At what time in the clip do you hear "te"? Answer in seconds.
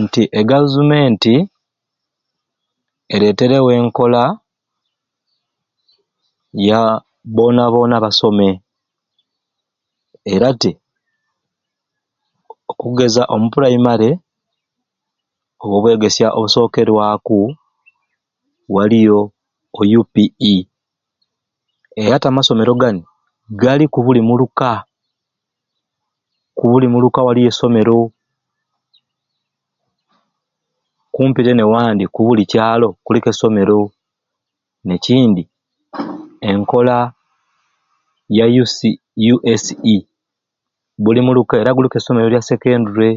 10.60-10.70, 22.20-22.26, 31.46-31.52